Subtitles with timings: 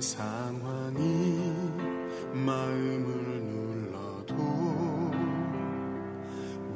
[0.00, 1.52] 상황이
[2.32, 4.34] 마음을 눌러도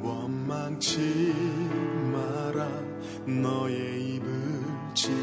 [0.01, 1.33] 원망치
[2.11, 2.67] 마라
[3.25, 4.63] 너의 입을
[4.95, 5.20] 지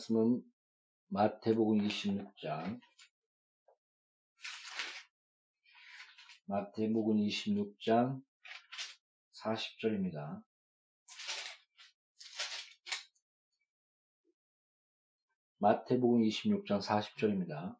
[0.00, 0.42] 말씀은
[1.08, 2.80] 마태복음 26장
[6.46, 8.22] 마태복음 26장
[9.42, 10.42] 40절입니다.
[15.58, 17.76] 마태복음 26장 40절입니다.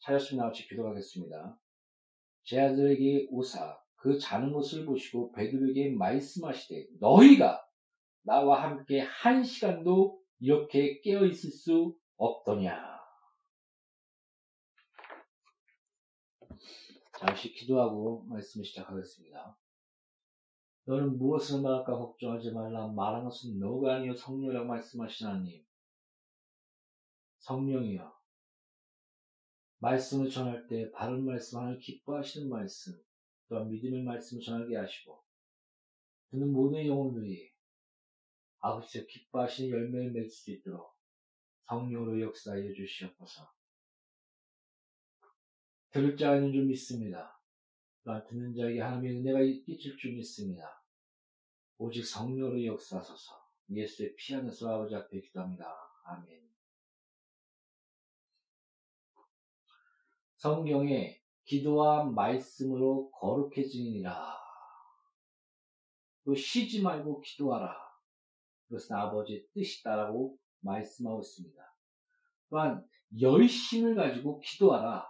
[0.00, 1.60] 차였으면 같이 기도하겠습니다.
[2.44, 7.64] 제 아들에게 오사 그 자는 것을 보시고 베드로에게 말씀하시되 너희가
[8.22, 12.98] 나와 함께 한 시간도 이렇게 깨어 있을 수 없더냐.
[17.18, 19.58] 잠시 기도하고 말씀을 시작하겠습니다.
[20.84, 22.88] 너는 무엇을 말할까 걱정하지 말라.
[22.88, 25.64] 말한 것은 너가 아니요 성령이라고 말씀하신 하나님.
[27.40, 28.18] 성령이여.
[29.78, 32.94] 말씀을 전할 때 바른 말씀 하나님 기뻐하시는 말씀
[33.48, 35.22] 또한 믿음의 말씀을 전하게 하시고
[36.30, 37.49] 듣는 모든 영혼들이
[38.60, 40.94] 아버지의 기뻐하시는 열매를 맺을 수 있도록
[41.66, 43.52] 성령으로 역사해 주시옵소서.
[45.90, 46.16] 들을
[46.52, 47.40] 줄 믿습니다.
[48.02, 50.82] 또한 듣는 자에게 하나님의 은혜가 끼칠 줄 믿습니다.
[51.78, 53.40] 오직 성령으로 역사하소서
[53.70, 55.66] 예수의 피 안에서 아버지 앞에 기도합니다.
[56.04, 56.50] 아멘.
[60.36, 64.38] 성경에 기도와 말씀으로 거룩해지니라.
[66.24, 67.89] 또 쉬지 말고 기도하라.
[68.70, 71.60] 그것은 아버지의 뜻이다라고 말씀하고 있습니다.
[72.48, 72.86] 또한
[73.20, 75.04] 열심을 가지고 기도하라.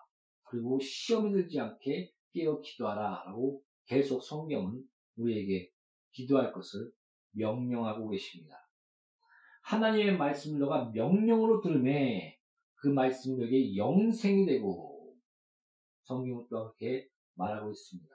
[0.45, 3.25] 그리고 시험에 들지 않게 깨어 기도하라.
[3.27, 4.83] 라고 계속 성경은
[5.17, 5.71] 우리에게
[6.13, 6.91] 기도할 것을
[7.33, 8.57] 명령하고 계십니다.
[9.63, 12.33] 하나님의 말씀을 너가 명령으로 들으면
[12.77, 15.15] 그 말씀이 너에게 영생이 되고
[16.05, 18.09] 성경은 또 그렇게 말하고 있습니다.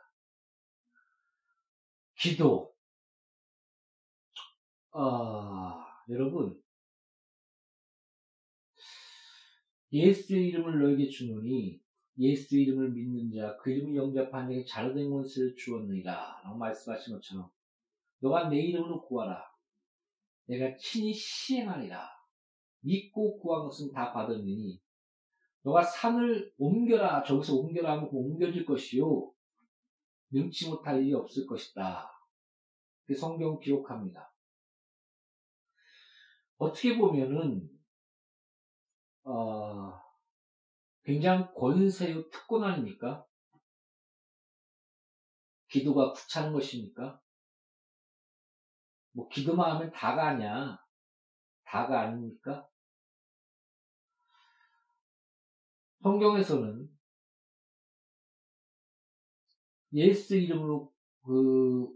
[2.17, 2.74] 기도.
[4.97, 6.57] 아, 여러분.
[9.91, 11.81] 예수의 이름을 너에게 주노니
[12.17, 16.41] 예수 이름을 믿는 자, 그 이름을 영접한 자에게 잘된 것을 주었느니라.
[16.45, 17.49] 라고 말씀하신 것처럼
[18.19, 19.43] 너가 내 이름으로 구하라.
[20.45, 22.09] 내가 친히 시행하리라.
[22.79, 24.79] 믿고 구한 것은 다 받았느니
[25.63, 27.23] 너가 산을 옮겨라.
[27.23, 29.33] 저기서 옮겨라 하면 옮겨질 것이요.
[30.31, 32.09] 능치 못할 일이 없을 것이다.
[33.05, 34.34] 그 성경 기록합니다.
[36.57, 37.69] 어떻게 보면은,
[39.23, 39.99] 어,
[41.03, 43.25] 굉장히 권세요 특권 아닙니까?
[45.69, 47.21] 기도가 구차한 것입니까?
[49.11, 50.77] 뭐, 기도만 하면 다가 아니야.
[51.63, 52.67] 다가 아닙니까?
[56.03, 56.89] 성경에서는
[59.93, 60.93] 예수 이름으로
[61.23, 61.87] 그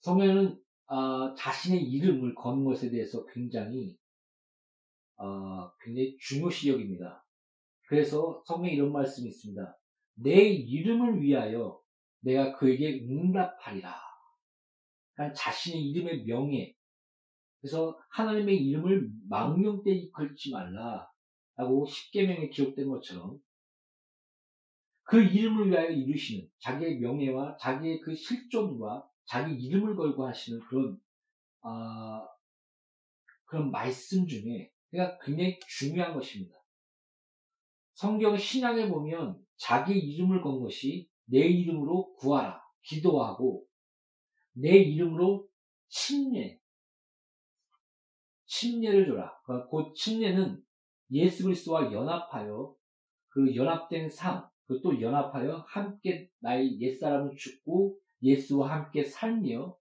[0.00, 0.59] 성경에는
[0.90, 3.96] 어, 자신의 이름을 거는 것에 대해서 굉장히
[5.16, 7.24] 어, 굉장히 중요시 여깁니다.
[7.86, 9.78] 그래서 성경에 이런 말씀이 있습니다.
[10.14, 11.80] 내 이름을 위하여
[12.20, 13.94] 내가 그에게 응답하리라.
[15.14, 16.74] 그러니까 자신의 이름의 명예.
[17.60, 21.08] 그래서 하나님의 이름을 망령되이 걸지 말라.
[21.54, 23.38] 라고 십계명에 기록된 것처럼
[25.02, 31.00] 그 이름을 위하여 이루시는 자기의 명예와 자기의 그 실존과 자기 이름을 걸고 하시는 그런
[31.62, 32.26] 어,
[33.44, 36.56] 그런 말씀 중에 그러니까 굉장히 중요한 것입니다.
[37.94, 43.64] 성경 신약에 보면 자기 이름을 건 것이 내 이름으로 구하라 기도하고
[44.52, 45.46] 내 이름으로
[45.86, 46.58] 침례
[48.46, 49.40] 침례를 줘라.
[49.44, 50.60] 그러니까 그 침례는
[51.12, 52.74] 예수 그리스도와 연합하여
[53.28, 59.76] 그 연합된 삶, 그 또 연합하여 함께 나의 옛사람을 죽고 예수와 함께 살며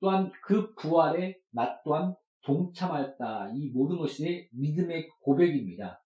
[0.00, 3.52] 또한 그 부활에 나 또한 동참하였다.
[3.54, 6.02] 이 모든 것이 믿음의 고백입니다.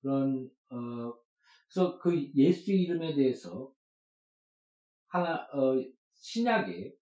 [0.00, 1.14] 그런 어,
[1.68, 3.72] 그래서 그 예수 이름에 대해서
[5.08, 5.74] 하나 어,
[6.14, 6.94] 신약에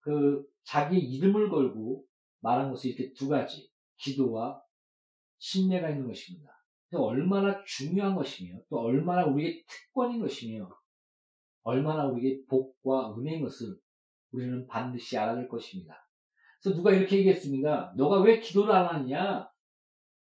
[0.00, 2.04] 그 자기 이름을 걸고
[2.40, 3.70] 말한 것이 이렇게 두 가지.
[3.96, 4.62] 기도와
[5.38, 6.50] 신뢰가 있는 것입니다.
[6.92, 10.68] 얼마나 중요한 것이며 또 얼마나 우리에게 특권인 것이며
[11.62, 13.76] 얼마나 우리에게 복과 은혜인 것을
[14.32, 16.06] 우리는 반드시 알아야 될 것입니다.
[16.62, 17.94] 그래서 누가 이렇게 얘기했습니다.
[17.96, 19.50] 너가 왜 기도를 안 하느냐?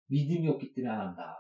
[0.08, 1.36] 믿음이 없기 때문에 안 한다.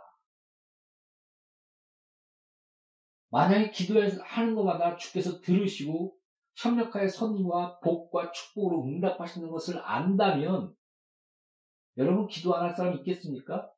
[3.32, 6.16] 만약에 기도하는 것마다 주께서 들으시고
[6.56, 10.76] 협력하여 선과 복과 축복으로 응답하시는 것을 안다면
[11.98, 13.72] 여러분 기도 안 할 사람 있겠습니까?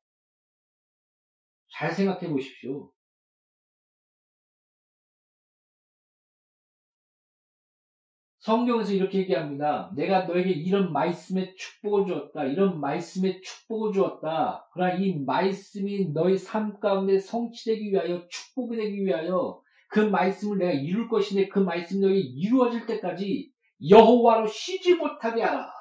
[1.72, 2.90] 잘 생각해 보십시오.
[8.42, 9.92] 성경에서 이렇게 얘기합니다.
[9.94, 12.44] 내가 너에게 이런 말씀의 축복을 주었다.
[12.44, 14.68] 이런 말씀의 축복을 주었다.
[14.72, 21.08] 그러나 이 말씀이 너희 삶 가운데 성취되기 위하여 축복이 되기 위하여 그 말씀을 내가 이룰
[21.08, 23.52] 것인데 그 말씀이 너에게 이루어질 때까지
[23.88, 25.72] 여호와로 쉬지 못하게 하라.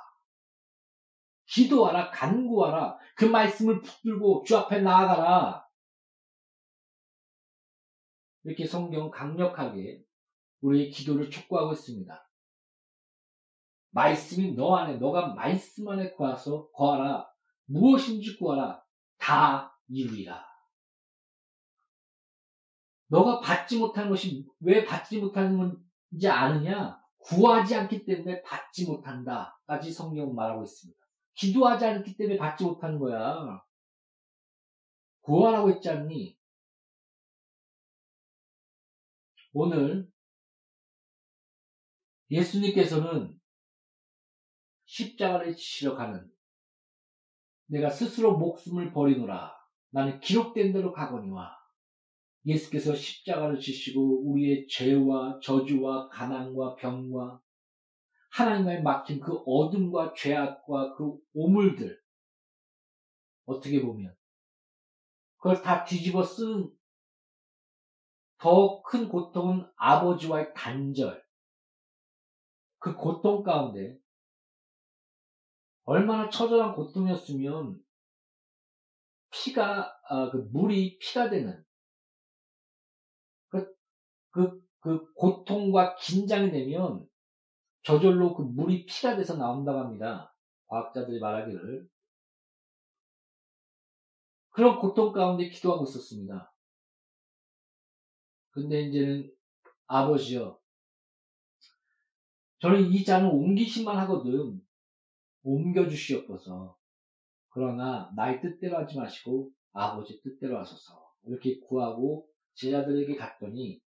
[1.48, 5.66] 기도하라, 간구하라, 그 말씀을 붙들고 주 앞에 나아가라.
[8.44, 10.04] 이렇게 성경 강력하게
[10.62, 12.31] 우리의 기도를 촉구하고 있습니다.
[13.92, 17.30] 말씀이 너 안에, 너가 말씀 안에 구하서 구하라.
[17.66, 18.84] 무엇인지 구하라.
[19.18, 20.46] 다 이루리라.
[23.08, 27.00] 너가 받지 못하는 것이 왜 받지 못하는 건지 아느냐?
[27.20, 29.60] 구하지 않기 때문에 받지 못한다.
[29.68, 31.00] 까지 성경은 말하고 있습니다.
[31.36, 33.62] 기도하지 않기 때문에 받지 못하는 거야.
[35.22, 36.38] 구하라고 했지 않니?
[39.54, 40.10] 오늘
[42.30, 43.41] 예수님께서는
[44.92, 46.30] 십자가를 지시러 가는
[47.68, 49.56] 내가 스스로 목숨을 버리노라.
[49.92, 51.58] 나는 기록된 대로 가거니와
[52.46, 57.42] 예수께서 십자가를 지시고 우리의 죄와 저주와 가난과 병과
[58.32, 61.98] 하나님과의 막힌 그 어둠과 죄악과 그 오물들
[63.46, 64.14] 어떻게 보면
[65.38, 66.70] 그걸 다 뒤집어 쓴
[68.40, 71.24] 더 큰 고통은 아버지와의 단절.
[72.80, 74.02] 그 고통 가운데
[75.86, 77.80] 얼마나 처절한 고통이었으면
[79.32, 81.64] 피가 아, 그 물이 피가 되는
[83.50, 83.74] 그,
[84.32, 87.08] 그, 그 고통과 긴장이 되면
[87.84, 90.36] 저절로 그 물이 피가 돼서 나온다고 합니다.
[90.68, 91.90] 과학자들이 말하기를
[94.52, 96.54] 그런 고통 가운데 기도하고 있었습니다.
[98.52, 99.32] 근데 이제는
[99.88, 100.60] 아버지요.
[102.60, 104.62] 저는 이 잔을 옮기시만 하거든.
[105.44, 106.78] 옮겨주시옵소서.
[107.50, 111.12] 그러나 나의 뜻대로 하지 마시고 아버지 뜻대로 하소서.
[111.24, 113.82] 이렇게 구하고 제자들에게 갔더니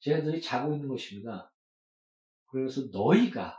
[0.00, 1.50] 제자들이 자고 있는 것입니다.
[2.46, 3.58] 그래서 너희가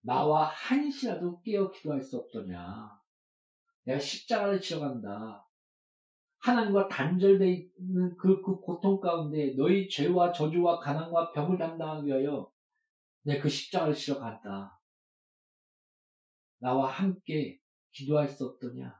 [0.00, 2.90] 나와 한시라도 깨어 기도할 수 없더냐.
[3.84, 5.46] 내가 십자가를 치러 간다.
[6.40, 12.50] 하나님과 단절되어 있는 그, 그 고통 가운데 너희 죄와 저주와 가난과 병을 담당하기 위하여
[13.22, 14.78] 내가 그 십자가를 치러 간다.
[16.64, 17.58] 나와 함께
[17.92, 18.98] 기도할 수 없더냐.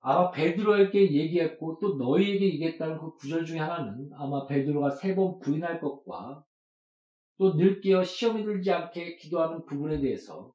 [0.00, 5.80] 아마 베드로에게 얘기했고 또 너희에게 얘기했다는 그 구절 중에 하나는 아마 베드로가 세 번 부인할
[5.80, 6.44] 것과
[7.38, 10.52] 또 늙게어 시험이 들지 않게 기도하는 부분에 대해서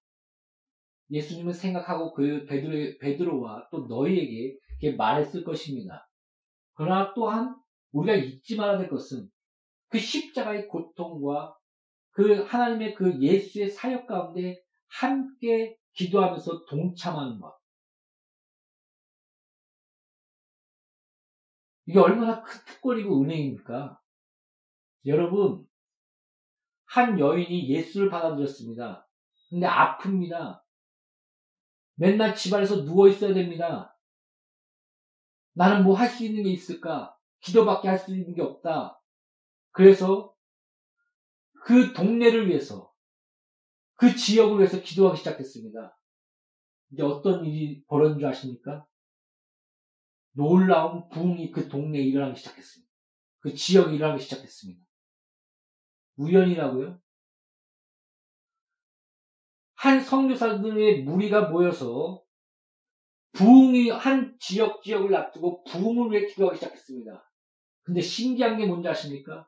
[1.10, 4.58] 예수님은 생각하고 그 베드로, 베드로와 또 너희에게
[4.98, 6.10] 말했을 것입니다.
[6.74, 7.55] 그러나 또한
[7.93, 9.29] 우리가 잊지 말아야 될 것은
[9.88, 11.55] 그 십자가의 고통과
[12.13, 17.58] 그 하나님의 그 예수의 사역 가운데 함께 기도하면서 동참하는 것.
[21.86, 24.00] 이게 얼마나 큰 특권이고 은혜입니까?
[25.05, 25.67] 여러분,
[26.86, 29.08] 한 여인이 예수를 받아들였습니다.
[29.50, 30.62] 근데 아픕니다.
[31.96, 33.98] 맨날 집안에서 누워 있어야 됩니다.
[35.53, 37.15] 나는 뭐 할 수 있는 게 있을까?
[37.41, 39.00] 기도밖에 할 수 있는 게 없다.
[39.72, 40.32] 그래서
[41.63, 42.91] 그 동네를 위해서,
[43.96, 45.98] 그 지역을 위해서 기도하기 시작했습니다.
[46.91, 48.86] 이제 어떤 일이 벌어진 줄 아십니까?
[50.34, 52.91] 놀라운 부흥이 그 동네에 일어나기 시작했습니다.
[53.39, 54.84] 그 지역에 일어나기 시작했습니다.
[56.17, 57.00] 우연이라고요?
[59.75, 62.24] 한 성교사들의 무리가 모여서
[63.34, 67.32] 부흥이 한 지역 지역을 놔두고 부흥을 위해 기도하기 시작했습니다.
[67.84, 69.48] 근데 신기한 게 뭔지 아십니까?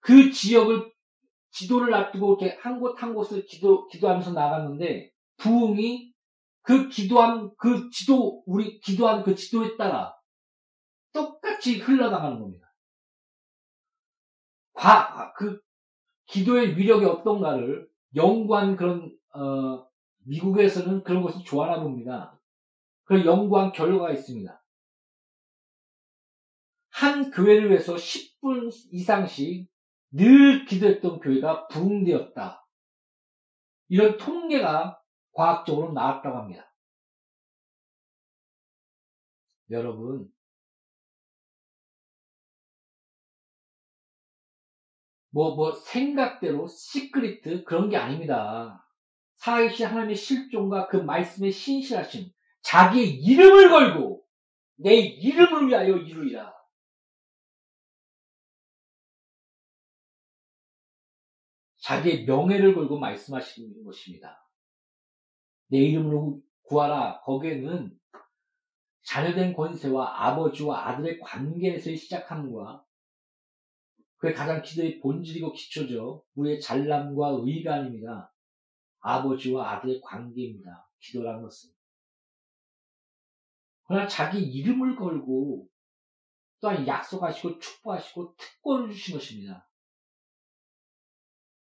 [0.00, 0.92] 그 지역을
[1.50, 6.12] 지도를 놔두고 이렇게 한 곳 한 곳을 기도 기도하면서 나갔는데 부흥이
[6.62, 10.14] 그 기도한 그 지도 우리 기도한 그 지도에 따라
[11.12, 12.72] 똑같이 흘러나가는 겁니다.
[14.74, 15.60] 과, 그
[16.26, 19.86] 기도의 위력이 어떤가를 연구한 그런 어,
[20.24, 22.38] 미국에서는 그런 것을 좋아하나 봅니다.
[23.04, 24.62] 그 연구한 결과가 있습니다.
[26.90, 29.68] 한 교회를 위해서 10분 이상씩
[30.12, 32.66] 늘 기도했던 교회가 부흥되었다.
[33.88, 35.00] 이런 통계가
[35.32, 36.72] 과학적으로 나왔다고 합니다.
[39.70, 40.28] 여러분,
[45.30, 48.84] 뭐, 뭐, 생각대로 시크리트 그런 게 아닙니다.
[49.36, 52.30] 살아계신 하나님의 실종과 그 말씀의 신실하심,
[52.62, 54.24] 자기의 이름을 걸고
[54.76, 56.59] 내 이름을 위하여 이루리라.
[61.80, 64.46] 자기의 명예를 걸고 말씀하시는 것입니다.
[65.68, 67.20] 내 이름으로 구하라.
[67.22, 67.98] 거기에는
[69.02, 72.84] 자녀된 권세와 아버지와 아들의 관계에서 시작함과
[74.16, 76.24] 그게 가장 기도의 본질이고 기초죠.
[76.34, 78.32] 우리의 잘남과 의가 아닙니다.
[79.00, 80.86] 아버지와 아들의 관계입니다.
[81.00, 81.70] 기도라는 것은.
[83.84, 85.66] 그러나 자기 이름을 걸고
[86.60, 89.69] 또한 약속하시고 축복하시고 특권을 주신 것입니다.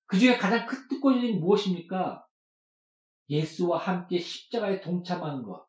[0.10, 2.26] 그 중에 가장 큰 특권이 무엇입니까?
[3.30, 5.68] 예수와 함께 십자가에 동참하는 것.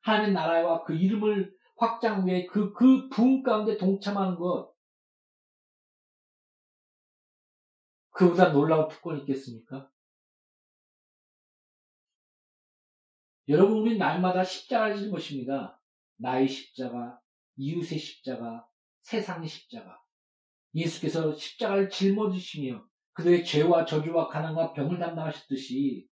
[0.00, 4.74] 하나님의 나라와 그 이름을 확장 위해 그, 그 부흥 가운데 동참하는 것.
[8.12, 9.90] 그보다 놀라운 특권이 있겠습니까?
[13.48, 15.78] 여러분, 우리 날마다 십자가를 지는 것입니다.
[16.16, 17.20] 나의 십자가,
[17.56, 18.66] 이웃의 십자가,
[19.02, 20.02] 세상의 십자가.
[20.74, 26.08] 예수께서 십자가를 짊어지시며 그들의 죄와 저주와 가난과 병을 담당하셨듯이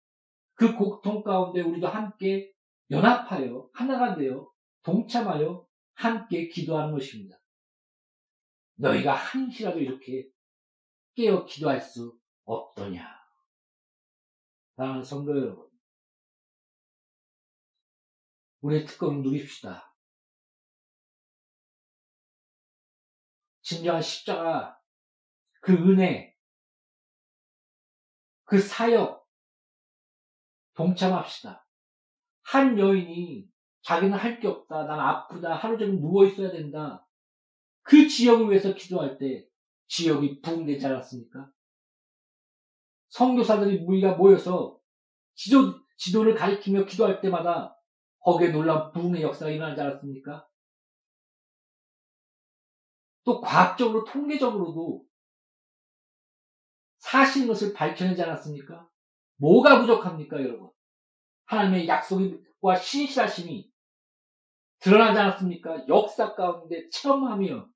[0.53, 2.53] 그 고통 가운데 우리도 함께
[2.91, 4.49] 연합하여 하나가 되어
[4.83, 7.37] 동참하여 함께 기도하는 것입니다.
[8.75, 10.27] 너희가 한시라도 이렇게
[11.15, 13.07] 깨어 기도할 수 없더냐.
[14.75, 15.69] 사랑하는 성도 여러분,
[18.61, 19.93] 우리의 특권을 누립시다.
[23.61, 24.77] 진정한 십자가,
[25.61, 26.32] 그 은혜,
[28.53, 29.27] 그 사역,
[30.75, 31.67] 동참합시다.
[32.43, 33.49] 한 여인이
[33.81, 37.03] 자기는 할 게 없다, 난 아프다, 하루 종일 누워 있어야 된다.
[37.81, 39.47] 그 지역을 위해서 기도할 때
[39.87, 41.51] 지역이 부흥되지 않았습니까?
[43.09, 44.79] 성교사들이 우리가 모여서
[45.33, 47.75] 지도, 지도를 가리키며 기도할 때마다
[48.19, 50.47] 거기에 놀라운 부흥의 역사가 일어나지 않았습니까?
[53.23, 55.03] 또 과학적으로 통계적으로도
[57.03, 58.89] 사실인 것을 밝혀내지 않았습니까?
[59.35, 60.71] 뭐가 부족합니까, 여러분?
[61.45, 63.69] 하나님의 약속과 신실하심이
[64.79, 65.85] 드러나지 않았습니까?
[65.89, 67.69] 역사 가운데 체험하며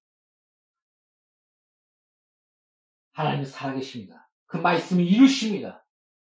[3.12, 4.30] 하나님은 살아계십니다.
[4.46, 5.86] 그 말씀을 이루십니다.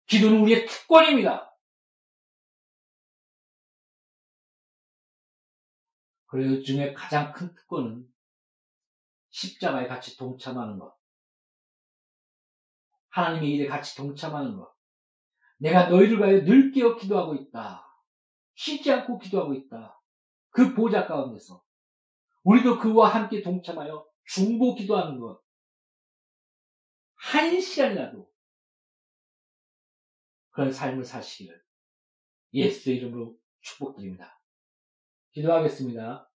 [0.06, 1.54] 기도는 우리의 특권입니다.
[6.24, 8.10] 그래서 중에 가장 큰 특권은
[9.28, 10.97] 십자가에 같이 동참하는 것.
[13.10, 14.72] 하나님의 일에 같이 동참하는 것.
[15.58, 17.84] 내가 너희를 위하여 늘 깨어 기도하고 있다.
[18.54, 20.00] 쉬지 않고 기도하고 있다.
[20.50, 21.62] 그 보좌 가운데서
[22.44, 25.42] 우리도 그와 함께 동참하여 중보 기도하는 것.
[27.14, 28.30] 한 시간이라도
[30.50, 31.62] 그런 삶을 사시기를
[32.52, 34.40] 예수의 이름으로 축복드립니다.
[35.32, 36.30] 기도하겠습니다.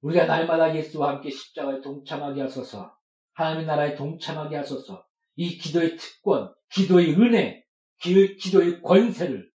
[0.00, 2.98] 우리가 날마다 예수와 함께 십자가에 동참하게 하소서,
[3.34, 7.64] 하나님의 나라에 동참하게 하소서, 이 기도의 특권, 기도의 은혜,
[7.98, 9.50] 기도의 권세를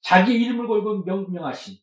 [0.00, 1.76] 자기 이름을 걸고 명령하신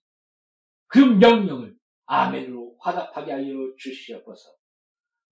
[0.87, 1.75] 그 명령을
[2.05, 3.45] 아멘으로 화답하게 하여
[3.77, 4.49] 주시옵소서.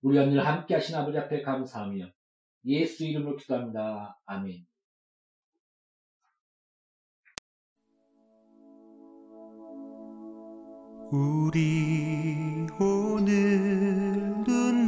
[0.02, 2.10] 우리가 늘 함께 하신 아버지 앞에 감사하며
[2.66, 4.20] 예수 이름으로 기도합니다.
[4.26, 4.66] 아멘.
[11.14, 14.81] 우리 오늘 눈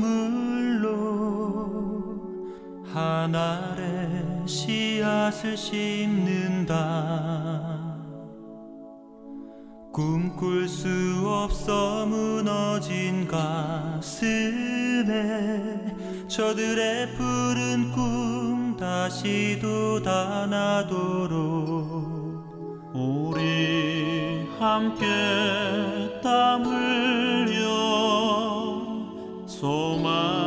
[2.93, 6.73] 하늘에 씨앗을 심는다.
[9.91, 10.87] 꿈꿀 수
[11.25, 14.13] 없어 무너진 가슴에
[16.27, 20.93] 저들의 푸른 꿈 다시 돋아나도록
[22.93, 25.05] 우리 함께
[26.21, 27.63] 땀 흘려.
[29.47, 30.42] 소망